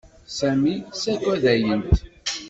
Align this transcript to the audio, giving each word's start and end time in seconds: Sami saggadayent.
Sami 0.37 0.73
saggadayent. 0.99 1.91